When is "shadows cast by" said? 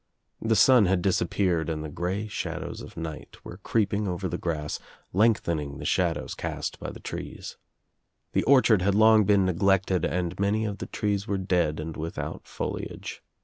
5.85-6.89